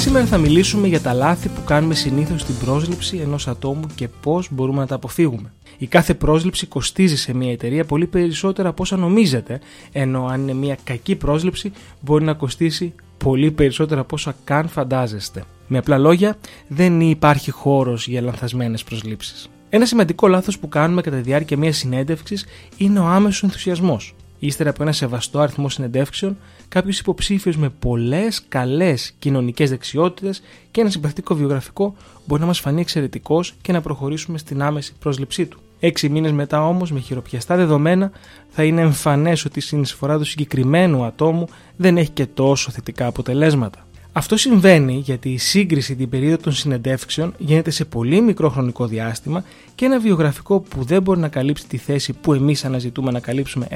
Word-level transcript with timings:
Σήμερα 0.00 0.26
θα 0.26 0.38
μιλήσουμε 0.38 0.86
για 0.86 1.00
τα 1.00 1.12
λάθη 1.12 1.48
που 1.48 1.64
κάνουμε 1.64 1.94
συνήθως 1.94 2.40
στην 2.40 2.54
πρόσληψη 2.64 3.16
ενός 3.16 3.48
ατόμου 3.48 3.86
και 3.94 4.08
πώς 4.08 4.48
μπορούμε 4.50 4.80
να 4.80 4.86
τα 4.86 4.94
αποφύγουμε. 4.94 5.52
Η 5.78 5.86
κάθε 5.86 6.14
πρόσληψη 6.14 6.66
κοστίζει 6.66 7.16
σε 7.16 7.34
μια 7.34 7.52
εταιρεία 7.52 7.84
πολύ 7.84 8.06
περισσότερα 8.06 8.68
από 8.68 8.82
όσα 8.82 8.96
νομίζετε, 8.96 9.60
ενώ 9.92 10.26
αν 10.26 10.42
είναι 10.42 10.52
μια 10.52 10.78
κακή 10.84 11.14
πρόσληψη 11.14 11.72
μπορεί 12.00 12.24
να 12.24 12.32
κοστίσει 12.32 12.94
πολύ 13.18 13.50
περισσότερα 13.50 14.00
από 14.00 14.14
όσα 14.14 14.34
καν 14.44 14.68
φαντάζεστε. 14.68 15.44
Με 15.66 15.78
απλά 15.78 15.98
λόγια, 15.98 16.36
δεν 16.68 17.00
υπάρχει 17.00 17.50
χώρος 17.50 18.06
για 18.06 18.20
λανθασμένες 18.20 18.84
προσλήψεις. 18.84 19.50
Ένα 19.68 19.86
σημαντικό 19.86 20.28
λάθος 20.28 20.58
που 20.58 20.68
κάνουμε 20.68 21.00
κατά 21.00 21.16
τη 21.16 21.22
διάρκεια 21.22 21.56
μιας 21.56 21.76
συνέντευξης 21.76 22.44
είναι 22.76 22.98
ο 22.98 23.06
άμεσος 23.06 23.42
ενθουσιασμός. 23.42 24.14
Ύστερα 24.42 24.70
από 24.70 24.82
ένα 24.82 24.92
σεβαστό 24.92 25.38
αριθμό 25.38 25.68
συνεντεύξεων, 25.68 26.36
κάποιος 26.68 26.98
υποψήφιος 26.98 27.56
με 27.56 27.68
πολλές 27.68 28.42
καλές 28.48 29.12
κοινωνικές 29.18 29.70
δεξιότητες 29.70 30.42
και 30.70 30.80
ένα 30.80 30.90
συμπαθητικό 30.90 31.34
βιογραφικό 31.34 31.94
μπορεί 32.26 32.40
να 32.40 32.46
μας 32.46 32.60
φανεί 32.60 32.80
εξαιρετικός 32.80 33.54
και 33.62 33.72
να 33.72 33.80
προχωρήσουμε 33.80 34.38
στην 34.38 34.62
άμεση 34.62 34.94
πρόσληψή 34.98 35.46
του. 35.46 35.60
Έξι 35.80 36.08
μήνες 36.08 36.32
μετά 36.32 36.66
όμως, 36.66 36.92
με 36.92 37.00
χειροπιαστά 37.00 37.56
δεδομένα, 37.56 38.10
θα 38.48 38.64
είναι 38.64 38.80
εμφανές 38.80 39.44
ότι 39.44 39.58
η 39.58 39.62
συνεισφορά 39.62 40.18
του 40.18 40.24
συγκεκριμένου 40.24 41.04
ατόμου 41.04 41.46
δεν 41.76 41.96
έχει 41.96 42.10
και 42.10 42.26
τόσο 42.26 42.70
θετικά 42.70 43.06
αποτελέσματα. 43.06 43.86
Αυτό 44.12 44.36
συμβαίνει 44.36 45.02
γιατί 45.04 45.28
η 45.28 45.38
σύγκριση 45.38 45.96
την 45.96 46.08
περίοδο 46.08 46.36
των 46.36 46.52
συνεντεύξεων 46.52 47.34
γίνεται 47.38 47.70
σε 47.70 47.84
πολύ 47.84 48.20
μικρό 48.20 48.48
χρονικό 48.48 48.86
διάστημα 48.86 49.44
και 49.74 49.84
ένα 49.84 50.00
βιογραφικό 50.00 50.60
που 50.60 50.84
δεν 50.84 51.02
μπορεί 51.02 51.20
να 51.20 51.28
καλύψει 51.28 51.66
τη 51.66 51.76
θέση 51.76 52.12
που 52.12 52.32
εμείς 52.32 52.64
αναζητούμε 52.64 53.10
να 53.10 53.20
καλύψουμε 53.20 53.66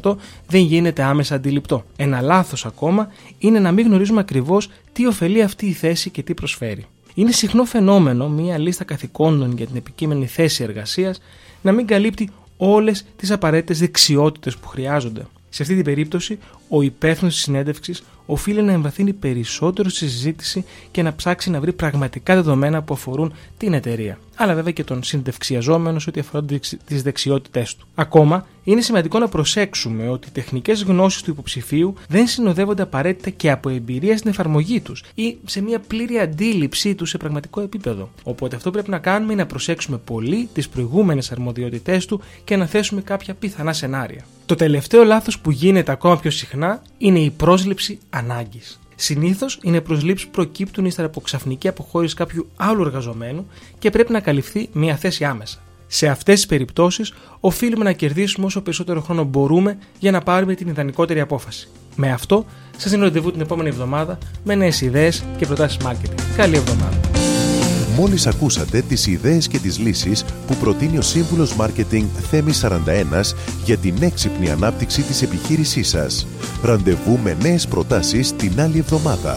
100% 0.00 0.16
δεν 0.46 0.60
γίνεται 0.60 1.02
άμεσα 1.02 1.34
αντιληπτό. 1.34 1.84
Ένα 1.96 2.20
λάθος 2.20 2.66
ακόμα 2.66 3.08
είναι 3.38 3.58
να 3.58 3.72
μην 3.72 3.86
γνωρίζουμε 3.86 4.20
ακριβώς 4.20 4.70
τι 4.92 5.06
ωφελεί 5.06 5.42
αυτή 5.42 5.66
η 5.66 5.72
θέση 5.72 6.10
και 6.10 6.22
τι 6.22 6.34
προσφέρει. 6.34 6.86
Είναι 7.14 7.32
συχνό 7.32 7.64
φαινόμενο 7.64 8.28
μια 8.28 8.58
λίστα 8.58 8.84
καθηκόντων 8.84 9.56
για 9.56 9.66
την 9.66 9.76
επικείμενη 9.76 10.26
θέση 10.26 10.62
εργασίας 10.62 11.20
να 11.62 11.72
μην 11.72 11.86
καλύπτει 11.86 12.30
όλες 12.56 13.04
τις 13.16 13.30
απαραίτητες 13.30 13.78
δεξιότητες 13.78 14.56
που 14.56 14.68
χρειάζονται. 14.68 15.26
Σε 15.48 15.62
αυτή 15.62 15.74
την 15.74 15.84
περίπτωση, 15.84 16.38
ο 16.68 16.82
υπεύθυνος 16.82 17.34
της 17.34 17.42
συνέντευξης 17.42 18.02
οφείλει 18.26 18.62
να 18.62 18.72
εμβαθύνει 18.72 19.12
περισσότερο 19.12 19.88
στη 19.88 20.08
συζήτηση 20.08 20.64
και 20.90 21.02
να 21.02 21.14
ψάξει 21.14 21.50
να 21.50 21.60
βρει 21.60 21.72
πραγματικά 21.72 22.34
δεδομένα 22.34 22.82
που 22.82 22.94
αφορούν 22.94 23.32
την 23.56 23.72
εταιρεία. 23.72 24.18
Αλλά 24.36 24.54
βέβαια 24.54 24.72
και 24.72 24.84
τον 24.84 25.02
συνδευξιαζόμενο 25.02 25.98
σε 25.98 26.08
ό,τι 26.08 26.20
αφορά 26.20 26.44
τις 26.84 27.02
δεξιότητές 27.02 27.76
του. 27.76 27.86
Ακόμα, 27.94 28.46
είναι 28.64 28.80
σημαντικό 28.80 29.18
να 29.18 29.28
προσέξουμε 29.28 30.08
ότι 30.08 30.28
οι 30.28 30.30
τεχνικές 30.30 30.82
γνώσεις 30.82 31.22
του 31.22 31.30
υποψηφίου 31.30 31.94
δεν 32.08 32.26
συνοδεύονται 32.26 32.82
απαραίτητα 32.82 33.30
και 33.30 33.50
από 33.50 33.68
εμπειρία 33.68 34.16
στην 34.16 34.30
εφαρμογή 34.30 34.80
τους 34.80 35.04
ή 35.14 35.36
σε 35.44 35.62
μια 35.62 35.78
πλήρη 35.78 36.18
αντίληψή 36.18 36.94
τους 36.94 37.08
σε 37.08 37.18
πραγματικό 37.18 37.60
επίπεδο. 37.60 38.10
Οπότε 38.22 38.56
αυτό 38.56 38.68
που 38.68 38.74
πρέπει 38.74 38.90
να 38.90 38.98
κάνουμε 38.98 39.32
είναι 39.32 39.42
να 39.42 39.48
προσέξουμε 39.48 39.98
πολύ 39.98 40.48
τις 40.52 40.68
προηγούμενες 40.68 41.32
αρμοδιότητές 41.32 42.06
του 42.06 42.20
και 42.44 42.56
να 42.56 42.66
θέσουμε 42.66 43.00
κάποια 43.00 43.34
πιθανά 43.34 43.72
σενάρια. 43.72 44.24
Το 44.46 44.54
τελευταίο 44.54 45.04
λάθος 45.04 45.38
που 45.38 45.50
γίνεται 45.50 45.92
ακόμα 45.92 46.16
πιο 46.18 46.30
συχνά 46.30 46.82
είναι 46.98 47.18
η 47.18 47.30
πρόσληψη 47.30 47.98
ανάγκης. 48.10 48.78
Συνήθως 48.94 49.58
είναι 49.62 49.80
προσλήψει 49.80 50.24
που 50.24 50.30
προκύπτουν 50.30 50.84
ύστερα 50.84 51.06
από 51.06 51.20
ξαφνική 51.20 51.68
αποχώρηση 51.68 52.14
κάποιου 52.14 52.46
άλλου 52.56 52.82
εργαζομένου 52.82 53.46
και 53.78 53.90
πρέπει 53.90 54.12
να 54.12 54.20
καλυφθεί 54.20 54.68
μια 54.72 54.96
θέση 54.96 55.24
άμεσα. 55.24 55.58
Σε 55.94 56.06
αυτές 56.06 56.34
τις 56.34 56.46
περιπτώσεις, 56.46 57.12
οφείλουμε 57.40 57.84
να 57.84 57.92
κερδίσουμε 57.92 58.46
όσο 58.46 58.62
περισσότερο 58.62 59.00
χρόνο 59.00 59.24
μπορούμε 59.24 59.78
για 59.98 60.10
να 60.10 60.20
πάρουμε 60.20 60.54
την 60.54 60.68
ιδανικότερη 60.68 61.20
απόφαση. 61.20 61.68
Με 61.96 62.12
αυτό, 62.12 62.44
σας 62.76 62.90
δίνω 62.90 63.02
ραντεβού 63.04 63.32
την 63.32 63.40
επόμενη 63.40 63.68
εβδομάδα 63.68 64.18
με 64.44 64.54
νέες 64.54 64.80
ιδέες 64.80 65.24
και 65.36 65.46
προτάσεις 65.46 65.78
marketing. 65.84 66.20
Καλή 66.36 66.56
εβδομάδα. 66.56 67.00
Μόλις 67.96 68.26
ακούσατε 68.26 68.80
τις 68.80 69.06
ιδέες 69.06 69.48
και 69.48 69.58
τις 69.58 69.78
λύσεις 69.78 70.24
που 70.46 70.54
προτείνει 70.54 70.98
ο 70.98 71.02
Σύμβουλος 71.02 71.56
Μάρκετινγκ 71.56 72.08
Θέμης 72.30 72.58
41 72.58 73.34
για 73.64 73.76
την 73.76 73.94
έξυπνη 74.00 74.50
ανάπτυξη 74.50 75.02
της 75.02 75.22
επιχείρησής 75.22 75.88
σας. 75.88 76.26
Ραντεβού 76.62 77.18
με 77.22 77.36
νέες 77.42 77.66
προτάσεις 77.66 78.36
την 78.36 78.60
άλλη 78.60 78.78
εβδομάδα. 78.78 79.36